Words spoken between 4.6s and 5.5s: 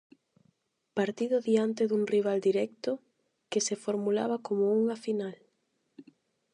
unha final.